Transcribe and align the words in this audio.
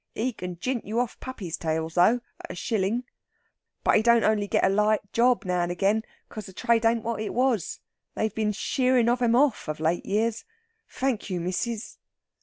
He 0.15 0.33
can 0.33 0.55
jint 0.59 0.83
you 0.83 0.99
off 0.99 1.19
puppies' 1.19 1.57
tails, 1.57 1.93
though, 1.93 2.21
at 2.43 2.49
a 2.49 2.55
shillin'. 2.55 3.03
But 3.83 3.97
he 3.97 4.01
don't 4.01 4.23
only 4.23 4.47
get 4.47 4.65
a 4.65 4.69
light 4.69 5.13
job 5.13 5.45
now 5.45 5.61
and 5.61 5.71
again, 5.71 6.01
'cos 6.27 6.47
the 6.47 6.53
tride 6.53 6.87
ain't 6.87 7.03
wot 7.03 7.21
it 7.21 7.35
was. 7.35 7.81
They've 8.15 8.33
been 8.33 8.51
shearin' 8.51 9.07
of 9.09 9.21
'em 9.21 9.35
off 9.35 9.67
of 9.67 9.79
late 9.79 10.07
years. 10.07 10.43
Thank 10.89 11.29
you, 11.29 11.39
missis." 11.39 11.99